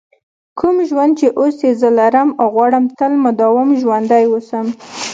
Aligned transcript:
کوم 0.59 0.75
ژوند 0.89 1.11
چې 1.19 1.27
اوس 1.39 1.55
یې 1.65 1.71
زه 1.81 1.89
لرم 1.97 2.29
غواړم 2.53 2.85
تل 2.97 3.11
مدام 3.25 3.67
ژوندی 3.81 4.25
ووسم. 4.27 4.65